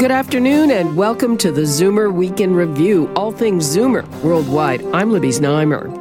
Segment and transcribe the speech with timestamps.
[0.00, 4.82] Good afternoon and welcome to the Zoomer Week in Review, all things Zoomer worldwide.
[4.94, 5.94] I'm Libby Znaimer.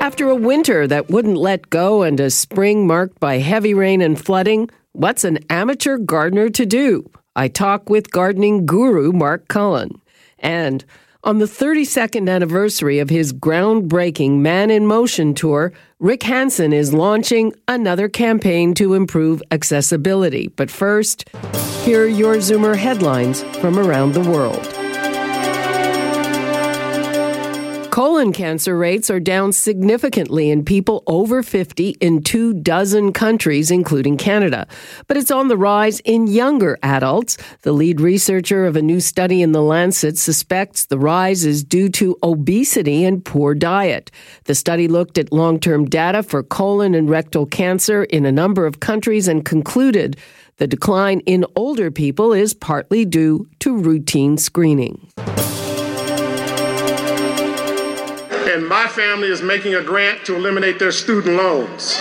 [0.00, 4.18] After a winter that wouldn't let go and a spring marked by heavy rain and
[4.18, 7.04] flooding, what's an amateur gardener to do?
[7.36, 10.00] I talk with gardening guru Mark Cullen.
[10.38, 10.82] And
[11.22, 17.52] on the 32nd anniversary of his groundbreaking Man in Motion tour, Rick Hansen is launching
[17.66, 20.46] another campaign to improve accessibility.
[20.46, 21.28] But first,
[21.82, 24.77] here are your Zoomer headlines from around the world.
[27.98, 34.16] Colon cancer rates are down significantly in people over 50 in two dozen countries, including
[34.16, 34.68] Canada.
[35.08, 37.36] But it's on the rise in younger adults.
[37.62, 41.88] The lead researcher of a new study in The Lancet suspects the rise is due
[41.88, 44.12] to obesity and poor diet.
[44.44, 48.64] The study looked at long term data for colon and rectal cancer in a number
[48.64, 50.16] of countries and concluded
[50.58, 55.10] the decline in older people is partly due to routine screening.
[58.58, 61.96] And my family is making a grant to eliminate their student loans.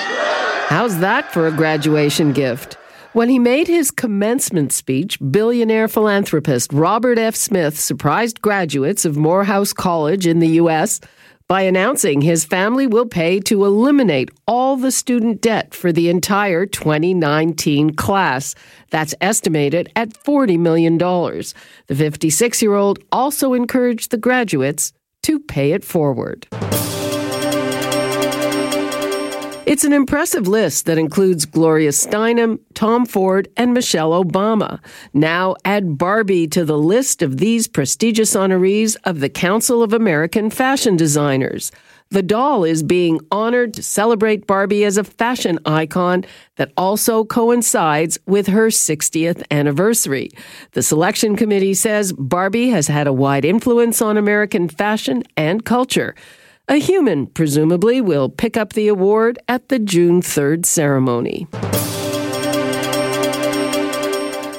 [0.70, 2.78] How's that for a graduation gift?
[3.14, 7.36] When he made his commencement speech, billionaire philanthropist Robert F.
[7.36, 11.00] Smith surprised graduates of Morehouse College in the U.S.
[11.48, 16.66] by announcing his family will pay to eliminate all the student debt for the entire
[16.66, 18.56] 2019 class.
[18.90, 20.98] That's estimated at $40 million.
[20.98, 24.92] The 56 year old also encouraged the graduates
[25.28, 26.48] to pay it forward.
[29.66, 34.80] It's an impressive list that includes Gloria Steinem, Tom Ford, and Michelle Obama.
[35.14, 40.50] Now add Barbie to the list of these prestigious honorees of the Council of American
[40.50, 41.74] Fashion Designers.
[42.10, 46.24] The doll is being honored to celebrate Barbie as a fashion icon
[46.56, 50.32] that also coincides with her 60th anniversary.
[50.72, 56.16] The selection committee says Barbie has had a wide influence on American fashion and culture.
[56.70, 61.48] A human, presumably, will pick up the award at the June 3rd ceremony.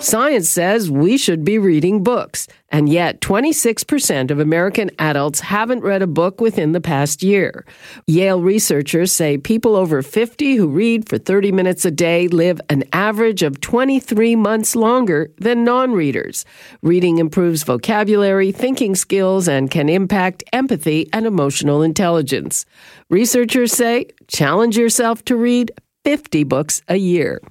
[0.09, 6.01] Science says we should be reading books, and yet 26% of American adults haven't read
[6.01, 7.67] a book within the past year.
[8.07, 12.85] Yale researchers say people over 50 who read for 30 minutes a day live an
[12.91, 16.47] average of 23 months longer than non readers.
[16.81, 22.65] Reading improves vocabulary, thinking skills, and can impact empathy and emotional intelligence.
[23.11, 25.71] Researchers say challenge yourself to read
[26.05, 27.43] 50 books a year.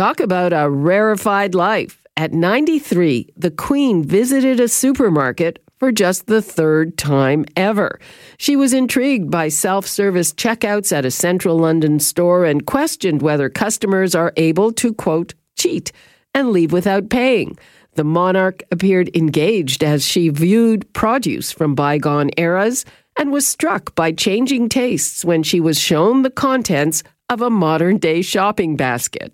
[0.00, 2.00] Talk about a rarefied life.
[2.16, 8.00] At 93, the Queen visited a supermarket for just the third time ever.
[8.38, 13.50] She was intrigued by self service checkouts at a central London store and questioned whether
[13.50, 15.92] customers are able to, quote, cheat
[16.32, 17.58] and leave without paying.
[17.92, 22.86] The monarch appeared engaged as she viewed produce from bygone eras
[23.18, 27.96] and was struck by changing tastes when she was shown the contents of a modern
[27.96, 29.30] day shopping basket.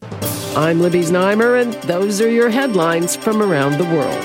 [0.55, 4.23] I'm Libby Znaimer, and those are your headlines from around the world.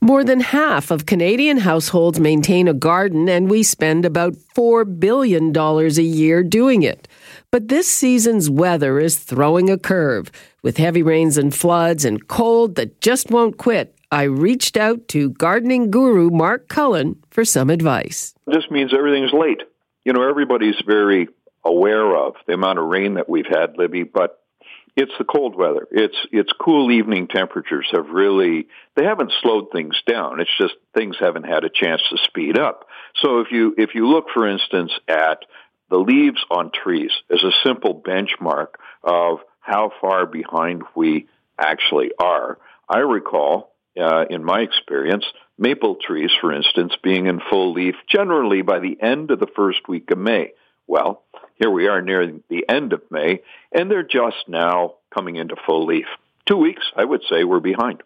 [0.00, 5.54] More than half of Canadian households maintain a garden, and we spend about $4 billion
[5.54, 7.08] a year doing it.
[7.50, 10.30] But this season's weather is throwing a curve.
[10.62, 15.30] With heavy rains and floods and cold that just won't quit, I reached out to
[15.30, 18.34] gardening guru Mark Cullen for some advice.
[18.46, 19.62] This means everything's late.
[20.08, 21.28] You know, everybody's very
[21.62, 24.42] aware of the amount of rain that we've had, Libby, but
[24.96, 25.86] it's the cold weather.
[25.90, 30.40] It's it's cool evening temperatures have really they haven't slowed things down.
[30.40, 32.86] It's just things haven't had a chance to speed up.
[33.16, 35.44] So if you if you look for instance at
[35.90, 41.26] the leaves on trees as a simple benchmark of how far behind we
[41.58, 42.56] actually are,
[42.88, 45.26] I recall uh, in my experience
[45.58, 49.88] maple trees, for instance, being in full leaf generally by the end of the first
[49.88, 50.52] week of May.
[50.86, 51.22] Well,
[51.56, 55.86] here we are near the end of May, and they're just now coming into full
[55.86, 56.06] leaf.
[56.46, 58.02] Two weeks, I would say, we're behind.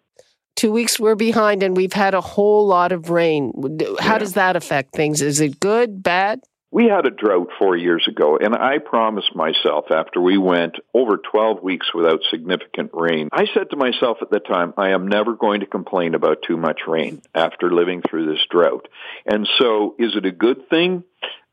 [0.57, 3.53] Two weeks we're behind, and we've had a whole lot of rain.
[4.01, 4.19] How Yeah.
[4.19, 5.23] does that affect things?
[5.23, 6.41] Is it good, bad?
[6.73, 11.19] We had a drought four years ago, and I promised myself after we went over
[11.19, 15.35] 12 weeks without significant rain, I said to myself at the time, I am never
[15.35, 18.89] going to complain about too much rain after living through this drought.
[19.27, 21.05] And so, is it a good thing?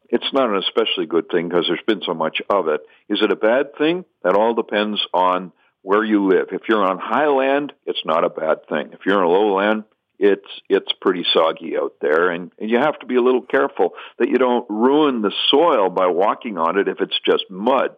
[0.08, 2.82] It's not an especially good thing because there's been so much of it.
[3.10, 4.06] Is it a bad thing?
[4.24, 5.52] That all depends on
[5.82, 6.48] where you live.
[6.54, 8.92] If you're on high land, it's not a bad thing.
[8.94, 9.84] If you're on low land,
[10.20, 13.94] it's it's pretty soggy out there and, and you have to be a little careful
[14.20, 17.92] that you don't ruin the soil by walking on it if it's just mud.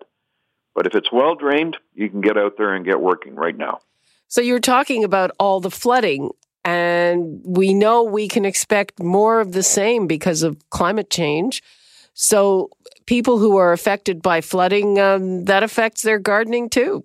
[0.73, 3.79] But if it's well drained, you can get out there and get working right now.
[4.27, 6.29] So you're talking about all the flooding
[6.63, 11.63] and we know we can expect more of the same because of climate change.
[12.13, 12.69] So
[13.05, 17.03] people who are affected by flooding, um, that affects their gardening too.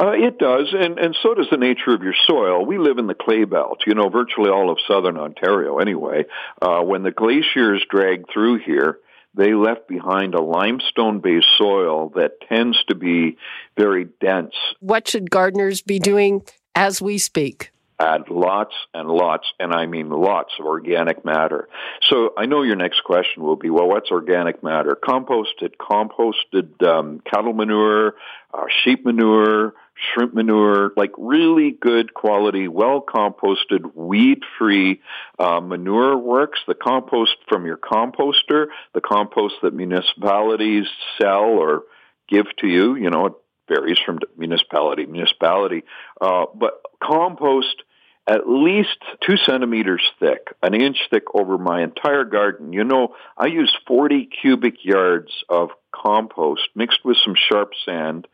[0.00, 2.64] Uh, it does, and, and so does the nature of your soil.
[2.64, 6.24] We live in the clay belt, you know, virtually all of southern Ontario anyway.
[6.62, 8.98] Uh, when the glaciers dragged through here,
[9.34, 13.36] they left behind a limestone based soil that tends to be
[13.76, 14.54] very dense.
[14.80, 16.42] What should gardeners be doing
[16.74, 17.70] as we speak?
[18.00, 21.68] add lots and lots, and I mean lots of organic matter.
[22.08, 24.96] So I know your next question will be, well, what's organic matter?
[25.00, 28.14] Composted, composted um, cattle manure,
[28.54, 35.00] uh, sheep manure, shrimp manure, like really good quality, well composted, weed free
[35.38, 36.60] uh, manure works.
[36.66, 40.86] The compost from your composter, the compost that municipalities
[41.20, 41.82] sell or
[42.28, 43.32] give to you, you know, it
[43.68, 45.84] varies from municipality to municipality.
[46.20, 47.82] Uh, but compost
[48.26, 52.72] at least two centimeters thick, an inch thick over my entire garden.
[52.72, 58.28] You know, I use 40 cubic yards of compost mixed with some sharp sand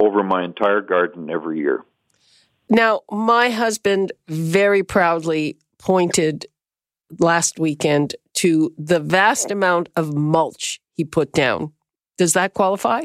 [0.00, 1.84] over my entire garden every year.
[2.68, 6.46] Now, my husband very proudly pointed
[7.18, 11.72] last weekend to the vast amount of mulch he put down.
[12.16, 13.02] Does that qualify?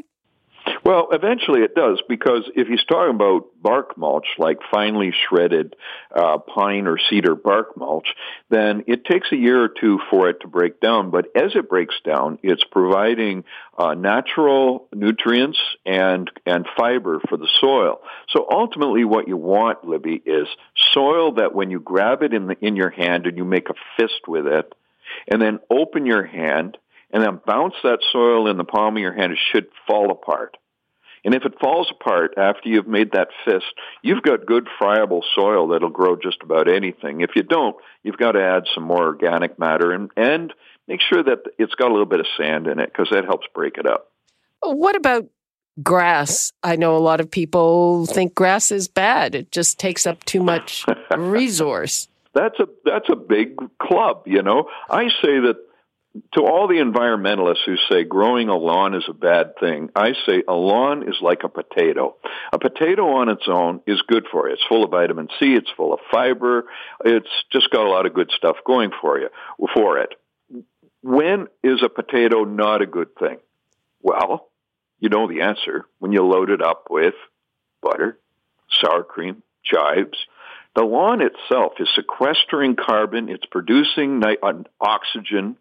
[0.86, 5.76] Well, eventually it does because if he's talking about bark mulch, like finely shredded
[6.16, 8.08] uh, pine or cedar bark mulch,
[8.52, 11.10] then it takes a year or two for it to break down.
[11.10, 13.46] But as it breaks down, it's providing
[13.76, 18.02] uh, natural nutrients and and fiber for the soil.
[18.30, 20.48] So ultimately, what you want, Libby, is
[20.94, 23.76] soil that when you grab it in the in your hand and you make a
[23.98, 24.72] fist with it,
[25.28, 26.78] and then open your hand
[27.10, 30.58] and then bounce that soil in the palm of your hand, it should fall apart.
[31.26, 33.66] And if it falls apart after you've made that fist,
[34.04, 37.22] you've got good friable soil that'll grow just about anything.
[37.22, 40.54] If you don't, you've got to add some more organic matter and, and
[40.88, 43.48] make sure that it's got a little bit of sand in it because that helps
[43.56, 44.12] break it up.
[44.62, 45.28] What about
[45.82, 46.54] grass?
[46.62, 49.34] I know a lot of people think grass is bad.
[49.34, 50.86] It just takes up too much
[51.18, 52.08] resource.
[52.36, 54.70] That's a that's a big club, you know.
[54.90, 55.56] I say that
[56.34, 60.44] to all the environmentalists who say growing a lawn is a bad thing, I say
[60.48, 62.16] a lawn is like a potato.
[62.54, 64.54] A potato on its own is good for you.
[64.54, 66.66] It's full of vitamin C, it's full of fiber,
[67.04, 69.30] it's just got a lot of good stuff going for you,
[69.74, 70.16] for it.
[71.02, 73.38] When is a potato not a good thing?
[74.02, 74.50] Well,
[75.00, 75.86] you know the answer.
[76.00, 77.16] When you load it up with
[77.82, 78.18] butter,
[78.70, 80.18] sour cream, chives,
[80.76, 84.52] the lawn itself is sequestering carbon, it's producing uh,
[84.82, 85.56] oxygen,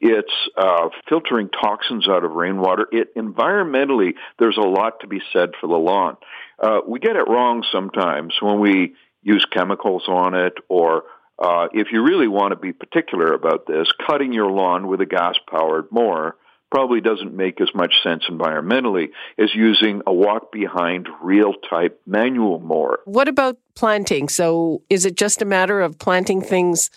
[0.00, 2.86] it's uh, filtering toxins out of rainwater.
[2.90, 6.16] It environmentally, there's a lot to be said for the lawn.
[6.58, 11.04] Uh, we get it wrong sometimes when we use chemicals on it, or
[11.38, 15.06] uh, if you really want to be particular about this, cutting your lawn with a
[15.06, 16.36] gas powered mower
[16.74, 22.58] probably doesn't make as much sense environmentally as using a walk behind reel type manual
[22.58, 22.98] mower.
[23.04, 24.28] What about planting?
[24.28, 26.90] So is it just a matter of planting things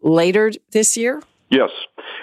[0.00, 1.20] later this year?
[1.50, 1.70] Yes.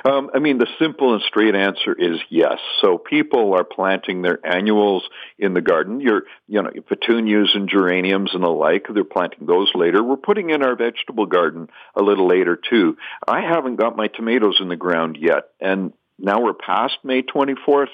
[0.09, 2.59] Um, I mean, the simple and straight answer is yes.
[2.81, 5.03] So people are planting their annuals
[5.37, 5.99] in the garden.
[5.99, 8.85] Your, you know, petunias and geraniums and the like.
[8.93, 10.01] They're planting those later.
[10.01, 12.95] We're putting in our vegetable garden a little later too.
[13.27, 17.87] I haven't got my tomatoes in the ground yet, and now we're past May 24th.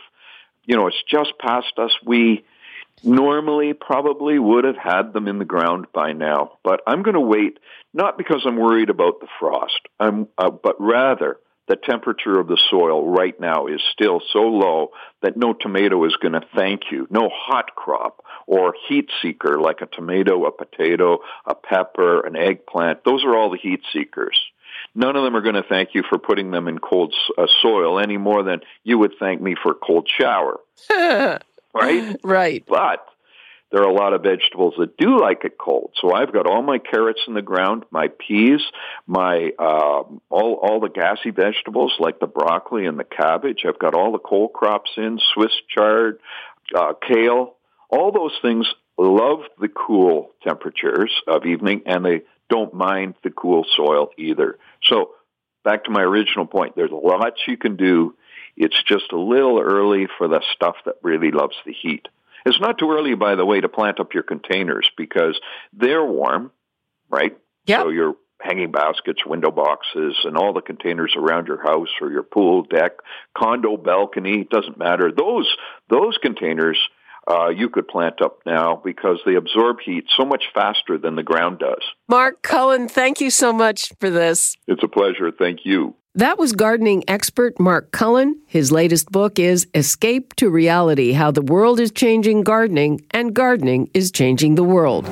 [0.66, 1.92] You know, it's just past us.
[2.06, 2.46] We
[3.04, 7.22] normally probably would have had them in the ground by now, but I'm going to
[7.22, 7.58] wait
[7.94, 11.38] not because I'm worried about the frost, I'm, uh, but rather
[11.68, 14.90] the temperature of the soil right now is still so low
[15.22, 17.08] that no tomato is going to thank you.
[17.10, 23.04] No hot crop or heat seeker like a tomato, a potato, a pepper, an eggplant.
[23.06, 24.40] Those are all the heat seekers.
[24.96, 28.00] None of them are going to thank you for putting them in cold uh, soil
[28.00, 30.60] any more than you would thank me for a cold shower.
[31.74, 32.18] right?
[32.24, 32.64] Right.
[32.68, 33.06] But
[33.72, 35.92] there are a lot of vegetables that do like it cold.
[36.02, 38.60] So I've got all my carrots in the ground, my peas,
[39.08, 43.64] my uh, all all the gassy vegetables like the broccoli and the cabbage.
[43.68, 46.20] I've got all the cold crops in, Swiss chard,
[46.76, 47.56] uh, kale.
[47.90, 53.66] All those things love the cool temperatures of evening, and they don't mind the cool
[53.78, 54.60] soil either.
[54.84, 55.12] So
[55.64, 58.14] back to my original point, there's lots you can do.
[58.58, 62.10] It's just a little early for the stuff that really loves the heat.
[62.46, 65.40] It's not too early, by the way, to plant up your containers because
[65.72, 66.52] they're warm,
[67.10, 67.38] right?
[67.66, 67.84] Yeah.
[67.84, 72.24] So your hanging baskets, window boxes, and all the containers around your house or your
[72.24, 72.94] pool deck,
[73.38, 75.10] condo balcony, doesn't matter.
[75.16, 75.48] Those
[75.90, 76.78] those containers
[77.28, 81.24] uh, you could plant up now because they absorb heat so much faster than the
[81.24, 81.84] ground does.
[82.08, 84.58] Mark Cullen, thank you so much for this.
[84.68, 85.32] It's a pleasure.
[85.32, 85.96] Thank you.
[86.16, 88.42] That was gardening expert Mark Cullen.
[88.46, 93.90] His latest book is Escape to Reality How the World is Changing Gardening and Gardening
[93.94, 95.08] is Changing the World.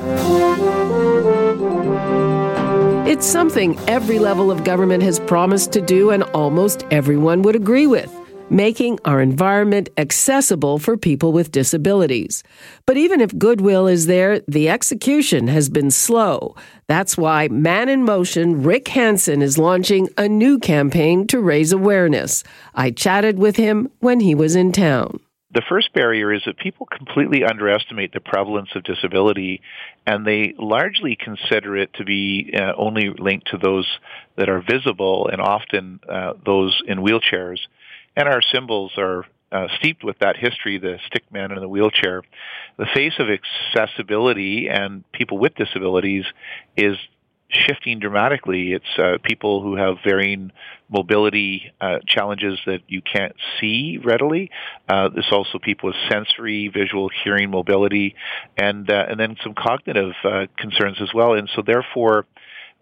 [3.08, 7.86] It's something every level of government has promised to do and almost everyone would agree
[7.86, 8.14] with
[8.50, 12.42] making our environment accessible for people with disabilities.
[12.86, 16.56] But even if goodwill is there, the execution has been slow.
[16.88, 22.42] That's why Man in Motion Rick Hansen is launching a new campaign to raise awareness.
[22.74, 25.20] I chatted with him when he was in town.
[25.52, 29.62] The first barrier is that people completely underestimate the prevalence of disability
[30.06, 33.86] and they largely consider it to be uh, only linked to those
[34.36, 37.58] that are visible and often uh, those in wheelchairs
[38.20, 42.22] and our symbols are uh, steeped with that history, the stick man in the wheelchair.
[42.76, 46.24] The face of accessibility and people with disabilities
[46.76, 46.96] is
[47.48, 48.72] shifting dramatically.
[48.72, 50.52] It's uh, people who have varying
[50.90, 54.50] mobility uh, challenges that you can't see readily.
[54.88, 58.14] Uh, there's also people with sensory, visual, hearing, mobility,
[58.56, 61.32] and uh, and then some cognitive uh, concerns as well.
[61.32, 62.26] And so, therefore,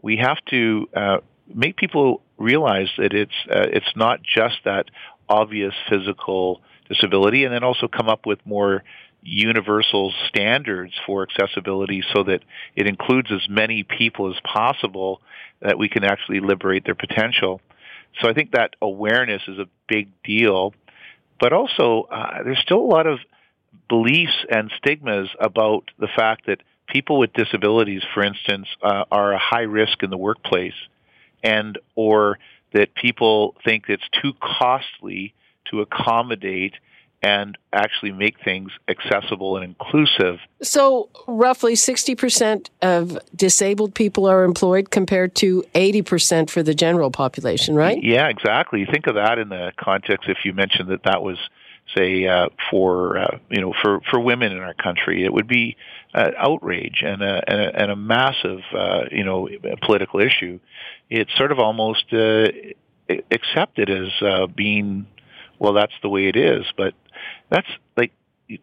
[0.02, 1.16] we have to uh,
[1.52, 4.86] make people realize that it's it's not just that
[5.28, 8.82] obvious physical disability, and then also come up with more
[9.22, 12.40] universal standards for accessibility so that
[12.76, 15.20] it includes as many people as possible
[15.60, 17.60] that we can actually liberate their potential.
[18.20, 20.72] So I think that awareness is a big deal,
[21.40, 23.18] but also uh, there's still a lot of
[23.88, 29.38] beliefs and stigmas about the fact that people with disabilities, for instance, uh, are a
[29.38, 30.74] high risk in the workplace,
[31.42, 32.38] and or
[32.72, 35.34] that people think it's too costly
[35.70, 36.74] to accommodate
[37.22, 40.38] and actually make things accessible and inclusive.
[40.62, 47.74] So, roughly 60% of disabled people are employed compared to 80% for the general population,
[47.74, 48.00] right?
[48.00, 48.86] Yeah, exactly.
[48.86, 51.38] Think of that in the context if you mentioned that that was
[51.96, 55.74] say uh, for uh, you know for for women in our country it would be
[56.14, 59.48] uh, outrage and a, and a, and a massive uh, you know
[59.82, 60.58] political issue
[61.10, 62.46] it's sort of almost uh,
[63.30, 65.06] accepted as uh, being
[65.58, 66.64] well, that's the way it is.
[66.76, 66.94] But
[67.50, 68.12] that's like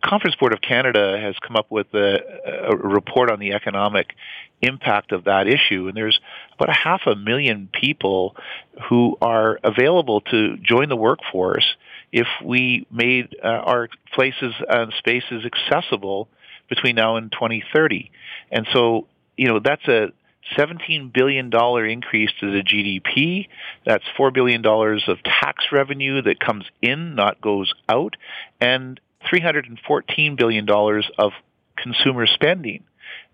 [0.03, 4.13] Conference Board of Canada has come up with a, a report on the economic
[4.61, 6.19] impact of that issue, and there's
[6.53, 8.35] about a half a million people
[8.89, 11.75] who are available to join the workforce
[12.11, 16.29] if we made uh, our places and spaces accessible
[16.69, 18.11] between now and 2030.
[18.51, 19.07] And so,
[19.37, 20.11] you know, that's a
[20.57, 21.51] $17 billion
[21.89, 23.47] increase to the GDP.
[23.85, 28.15] That's $4 billion of tax revenue that comes in, not goes out,
[28.61, 28.99] and
[29.31, 30.69] $314 billion
[31.17, 31.31] of
[31.75, 32.83] consumer spending.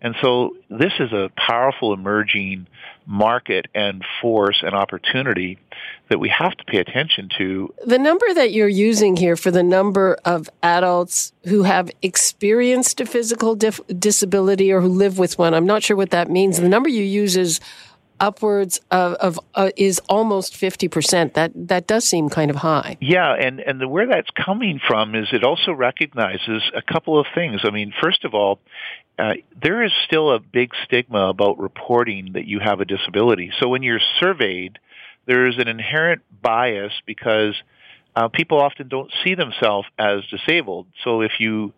[0.02, 2.68] And so this is a powerful emerging
[3.06, 5.60] market and force and opportunity
[6.10, 7.74] that we have to pay attention to.
[7.86, 13.06] The number that you're using here for the number of adults who have experienced a
[13.06, 16.60] physical dif- disability or who live with one, I'm not sure what that means.
[16.60, 17.60] The number you use is
[18.22, 21.34] upwards of, of uh, is almost 50%.
[21.34, 22.98] That that does seem kind of high.
[23.02, 27.26] Yeah, and and the, where that's coming from is it also recognizes a couple of
[27.36, 27.62] things.
[27.64, 28.60] I mean, first of all,
[29.20, 33.52] uh, there is still a big stigma about reporting that you have a disability.
[33.60, 34.80] So when you're surveyed,
[35.26, 37.56] there is an inherent bias because
[38.16, 40.88] uh, people often don't see themselves as disabled.
[41.04, 41.74] So if you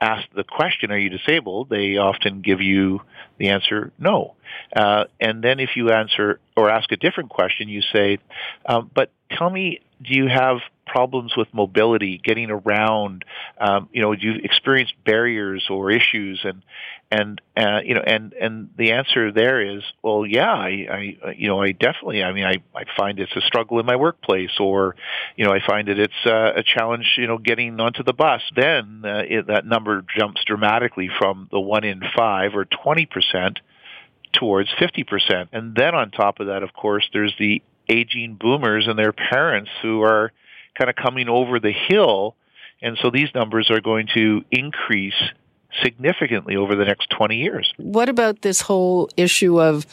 [0.00, 3.02] ask the question, "Are you disabled?" they often give you
[3.38, 4.34] the answer, "No."
[4.74, 8.18] Uh, and then if you answer or ask a different question, you say,
[8.66, 13.24] um, "But tell me do you have problems with mobility, getting around?
[13.58, 16.40] Um, you know, do you experience barriers or issues?
[16.44, 16.62] And
[17.10, 21.48] and uh, you know, and and the answer there is, well, yeah, I, I you
[21.48, 22.22] know, I definitely.
[22.22, 24.96] I mean, I I find it's a struggle in my workplace, or
[25.36, 28.42] you know, I find that it's uh, a challenge, you know, getting onto the bus.
[28.54, 33.60] Then uh, it, that number jumps dramatically from the one in five or twenty percent
[34.32, 35.48] towards 50%.
[35.52, 39.70] And then on top of that, of course, there's the aging boomers and their parents
[39.82, 40.32] who are
[40.76, 42.34] kind of coming over the hill.
[42.80, 45.20] And so these numbers are going to increase
[45.82, 47.72] significantly over the next 20 years.
[47.76, 49.86] What about this whole issue of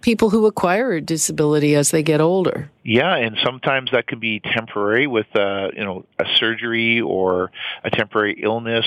[0.00, 2.70] people who acquire a disability as they get older?
[2.82, 7.50] Yeah, and sometimes that can be temporary with uh, you know a surgery or
[7.82, 8.86] a temporary illness,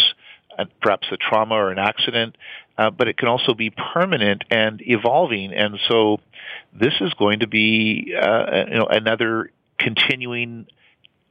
[0.57, 2.37] uh, perhaps a trauma or an accident.
[2.77, 5.51] Uh, but it can also be permanent and evolving.
[5.51, 6.19] And so
[6.79, 10.67] this is going to be uh, you know another continuing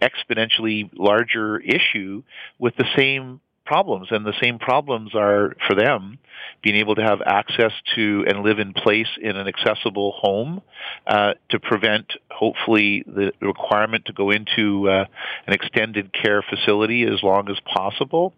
[0.00, 2.22] exponentially larger issue
[2.58, 4.08] with the same problems.
[4.10, 6.18] And the same problems are for them
[6.62, 10.62] being able to have access to and live in place in an accessible home
[11.06, 15.04] uh, to prevent hopefully the requirement to go into uh,
[15.46, 18.32] an extended care facility as long as possible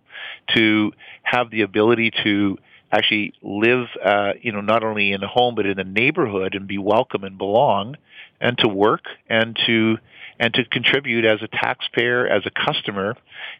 [0.57, 2.57] to have the ability to
[2.91, 6.67] actually live, uh, you know, not only in a home but in a neighborhood and
[6.67, 7.97] be welcome and belong,
[8.41, 9.97] and to work and to
[10.41, 13.17] and to contribute as a taxpayer, as a customer,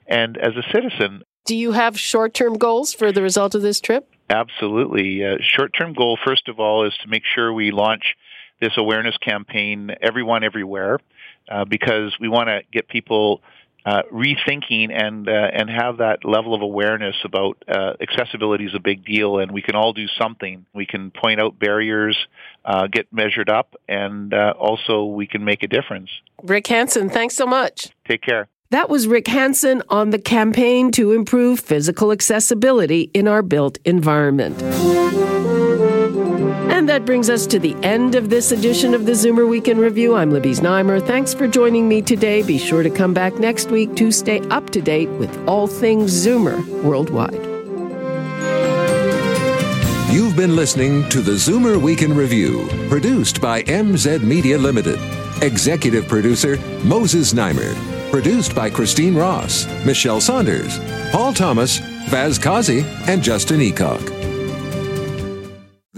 [0.07, 1.23] and as a citizen.
[1.45, 4.09] Do you have short-term goals for the result of this trip?
[4.31, 5.25] Absolutely.
[5.25, 8.15] Uh, short-term goal, first of all, is to make sure we launch
[8.61, 10.99] this awareness campaign, everyone, everywhere,
[11.51, 13.41] uh, because we want to get people
[13.89, 18.81] uh, rethinking and uh, and have that level of awareness about uh, accessibility is a
[18.81, 20.67] big deal, and we can all do something.
[20.75, 22.17] We can point out barriers,
[22.67, 26.11] uh, get measured up, and uh, also we can make a difference.
[26.43, 27.89] Rick Hansen, thanks so much.
[28.07, 28.49] Take care.
[28.71, 34.59] That was Rick Hansen on the campaign to improve physical accessibility in our built environment.
[36.89, 40.15] That brings us to the end of this edition of the Zoomer Week in Review.
[40.15, 41.07] I'm Libby Znaimer.
[41.07, 42.43] Thanks for joining me today.
[42.43, 46.11] Be sure to come back next week to stay up to date with all things
[46.11, 47.45] Zoomer worldwide.
[50.11, 54.99] You've been listening to the Zoomer Week in Review, produced by MZ Media Limited.
[55.43, 58.11] Executive producer Moses Znaimer.
[58.11, 60.79] Produced by Christine Ross, Michelle Saunders,
[61.13, 64.18] Paul Thomas, Vaz Kazi, and Justin Eacock.